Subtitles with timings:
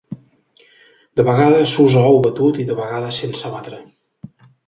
[1.21, 3.81] De vegades s'usa ou batut, i de vegades sense batre.